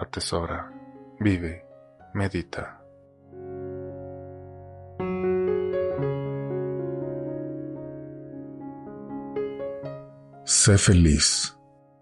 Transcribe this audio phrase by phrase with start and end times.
[0.00, 0.70] atesora,
[1.18, 1.64] vive,
[2.14, 2.80] medita.
[10.44, 11.56] Sé feliz,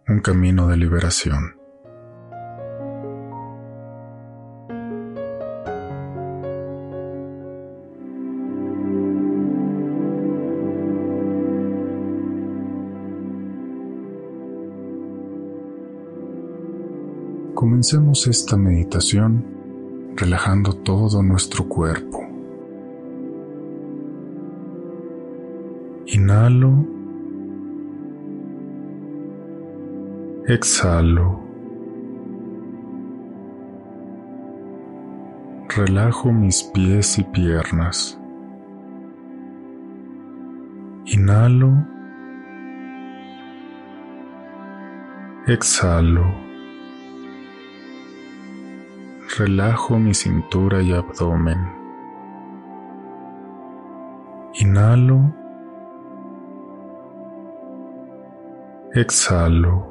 [0.08, 1.57] un camino de liberación.
[17.58, 19.44] Comencemos esta meditación
[20.14, 22.20] relajando todo nuestro cuerpo.
[26.06, 26.86] Inhalo.
[30.46, 31.40] Exhalo.
[35.68, 38.16] Relajo mis pies y piernas.
[41.06, 41.72] Inhalo.
[45.48, 46.47] Exhalo
[49.38, 51.58] relajo mi cintura y abdomen.
[54.54, 55.32] Inhalo.
[58.94, 59.86] Exhalo.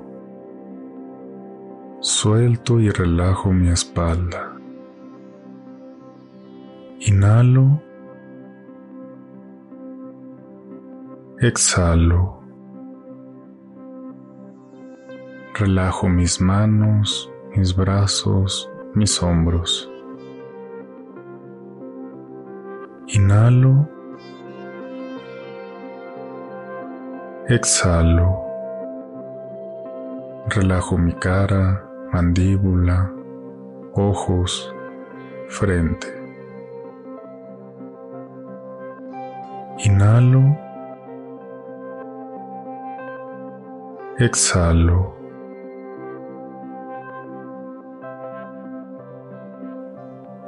[2.01, 4.51] Suelto y relajo mi espalda.
[6.99, 7.81] Inhalo.
[11.39, 12.41] Exhalo.
[15.53, 19.89] Relajo mis manos, mis brazos, mis hombros.
[23.07, 23.87] Inhalo.
[27.47, 28.43] Exhalo.
[30.47, 33.11] Relajo mi cara, mandíbula,
[33.93, 34.73] ojos,
[35.47, 36.07] frente.
[39.85, 40.57] Inhalo.
[44.17, 45.16] Exhalo.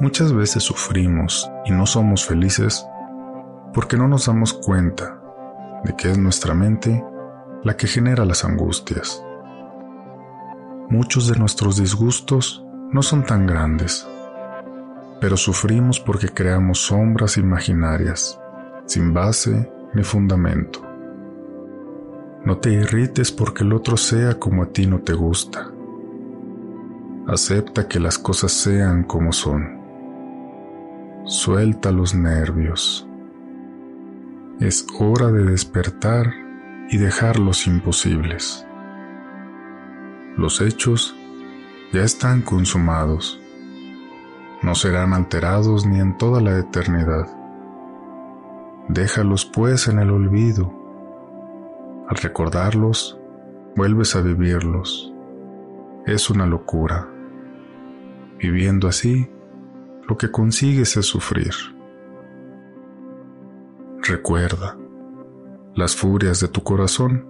[0.01, 2.87] Muchas veces sufrimos y no somos felices
[3.73, 5.19] porque no nos damos cuenta
[5.83, 7.03] de que es nuestra mente
[7.63, 9.21] la que genera las angustias.
[10.89, 14.07] Muchos de nuestros disgustos no son tan grandes,
[15.19, 18.39] pero sufrimos porque creamos sombras imaginarias,
[18.85, 20.81] sin base ni fundamento.
[22.45, 25.69] No te irrites porque el otro sea como a ti no te gusta.
[27.27, 29.78] Acepta que las cosas sean como son.
[31.25, 33.07] Suelta los nervios.
[34.59, 36.33] Es hora de despertar
[36.89, 38.65] y dejar los imposibles.
[40.37, 41.15] Los hechos
[41.93, 43.39] ya están consumados.
[44.63, 47.27] No serán alterados ni en toda la eternidad.
[48.87, 50.73] Déjalos pues en el olvido.
[52.07, 53.19] Al recordarlos,
[53.75, 55.13] vuelves a vivirlos.
[56.05, 57.07] Es una locura.
[58.39, 59.29] Viviendo así,
[60.09, 61.53] lo que consigues es sufrir.
[64.01, 64.75] Recuerda,
[65.75, 67.27] las furias de tu corazón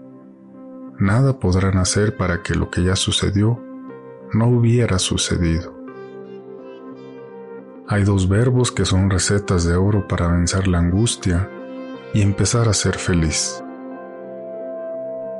[0.98, 3.62] nada podrán hacer para que lo que ya sucedió
[4.32, 5.78] no hubiera sucedido.
[7.90, 11.50] Hay dos verbos que son recetas de oro para vencer la angustia
[12.14, 13.62] y empezar a ser feliz.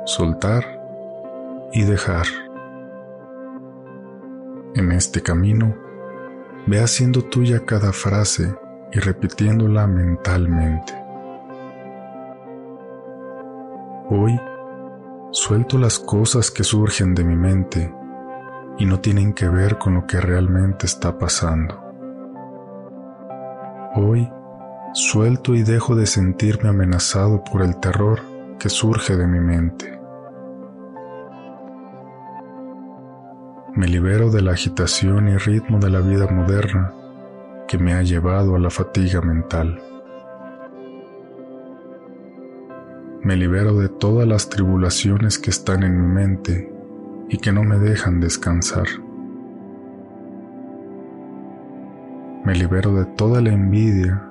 [0.04, 0.78] Soltar
[1.72, 2.26] y dejar.
[4.74, 5.89] En este camino,
[6.70, 8.54] Ve haciendo tuya cada frase
[8.92, 10.92] y repitiéndola mentalmente.
[14.08, 14.38] Hoy
[15.32, 17.92] suelto las cosas que surgen de mi mente
[18.78, 21.74] y no tienen que ver con lo que realmente está pasando.
[23.96, 24.30] Hoy
[24.92, 28.20] suelto y dejo de sentirme amenazado por el terror
[28.60, 29.99] que surge de mi mente.
[33.80, 36.92] Me libero de la agitación y ritmo de la vida moderna
[37.66, 39.80] que me ha llevado a la fatiga mental.
[43.22, 46.70] Me libero de todas las tribulaciones que están en mi mente
[47.30, 48.84] y que no me dejan descansar.
[52.44, 54.28] Me libero de toda la envidia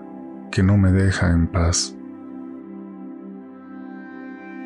[0.52, 1.96] que no me deja en paz.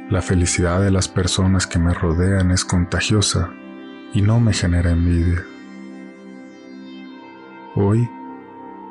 [0.09, 3.49] La felicidad de las personas que me rodean es contagiosa
[4.13, 5.43] y no me genera envidia.
[7.75, 8.07] Hoy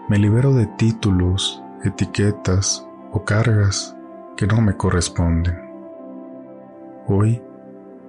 [0.08, 3.96] me libero de títulos, etiquetas o cargas
[4.36, 5.56] que no me corresponden.
[7.06, 7.40] Hoy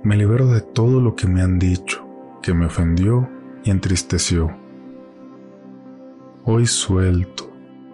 [0.02, 2.04] me libero de todo lo que me han dicho,
[2.42, 3.30] que me ofendió
[3.64, 4.52] y entristeció.
[6.46, 7.50] Hoy suelto,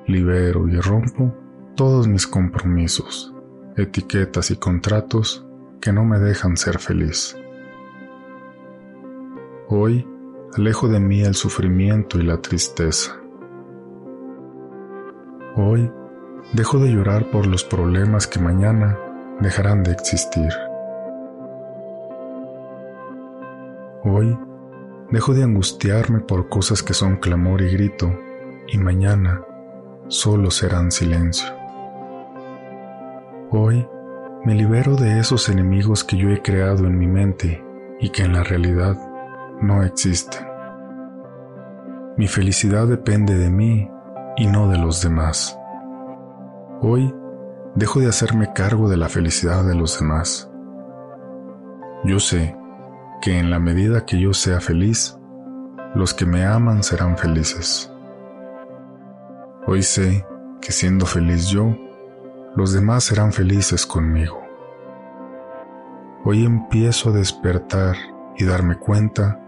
[0.07, 1.35] libero y rompo
[1.75, 3.33] todos mis compromisos,
[3.75, 5.45] etiquetas y contratos
[5.81, 7.37] que no me dejan ser feliz.
[9.71, 10.03] Hoy
[10.57, 13.15] alejo de mí el sufrimiento y la tristeza.
[15.55, 15.91] Hoy
[16.53, 18.97] dejo de llorar por los problemas que mañana
[19.39, 20.49] dejarán de existir.
[24.03, 24.35] Hoy
[25.11, 28.11] dejo de angustiarme por cosas que son clamor y grito
[28.69, 29.43] y mañana
[30.07, 31.47] solo serán silencio.
[33.51, 33.87] Hoy
[34.45, 37.63] me libero de esos enemigos que yo he creado en mi mente
[37.99, 38.97] y que en la realidad
[39.61, 40.47] no existen.
[42.17, 43.89] Mi felicidad depende de mí
[44.37, 45.57] y no de los demás.
[46.81, 47.13] Hoy
[47.75, 50.49] dejo de hacerme cargo de la felicidad de los demás.
[52.03, 52.55] Yo sé
[53.21, 55.17] que en la medida que yo sea feliz,
[55.95, 57.91] los que me aman serán felices.
[59.67, 60.25] Hoy sé
[60.61, 61.75] que siendo feliz yo,
[62.55, 64.41] los demás serán felices conmigo.
[66.23, 67.95] Hoy empiezo a despertar
[68.37, 69.39] y darme cuenta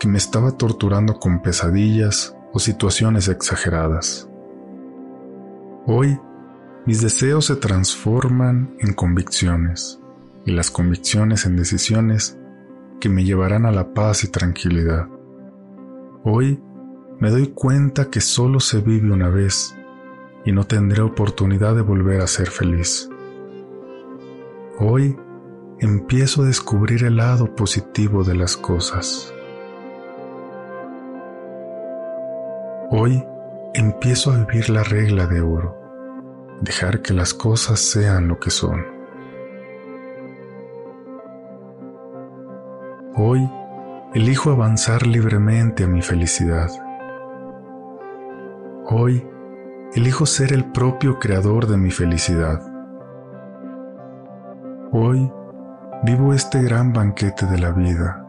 [0.00, 4.28] que me estaba torturando con pesadillas o situaciones exageradas.
[5.86, 6.18] Hoy
[6.86, 10.00] mis deseos se transforman en convicciones
[10.46, 12.38] y las convicciones en decisiones
[12.98, 15.06] que me llevarán a la paz y tranquilidad.
[16.24, 16.62] Hoy
[17.18, 19.76] me doy cuenta que solo se vive una vez
[20.46, 23.10] y no tendré oportunidad de volver a ser feliz.
[24.78, 25.14] Hoy
[25.78, 29.34] empiezo a descubrir el lado positivo de las cosas.
[33.02, 33.26] Hoy
[33.72, 35.74] empiezo a vivir la regla de oro,
[36.60, 38.84] dejar que las cosas sean lo que son.
[43.16, 43.50] Hoy
[44.12, 46.68] elijo avanzar libremente a mi felicidad.
[48.90, 49.26] Hoy
[49.94, 52.60] elijo ser el propio creador de mi felicidad.
[54.92, 55.32] Hoy
[56.02, 58.26] vivo este gran banquete de la vida,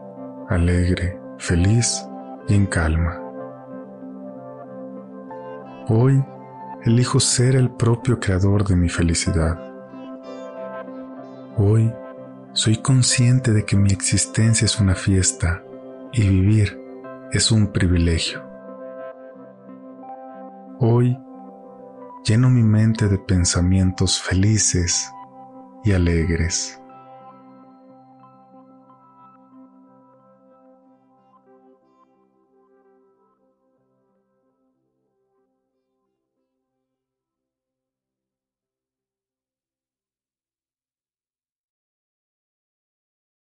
[0.48, 2.08] alegre, feliz
[2.48, 3.21] y en calma.
[5.88, 6.24] Hoy
[6.84, 9.58] elijo ser el propio creador de mi felicidad.
[11.56, 11.92] Hoy
[12.52, 15.62] soy consciente de que mi existencia es una fiesta
[16.12, 16.80] y vivir
[17.32, 18.44] es un privilegio.
[20.78, 21.18] Hoy
[22.24, 25.10] lleno mi mente de pensamientos felices
[25.84, 26.81] y alegres.